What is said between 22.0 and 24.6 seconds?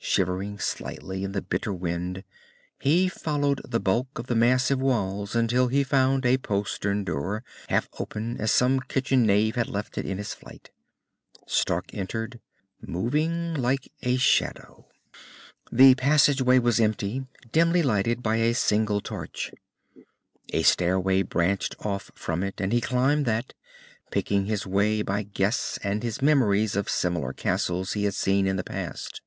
from it, and he climbed that, picking